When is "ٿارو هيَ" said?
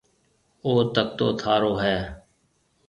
1.39-1.97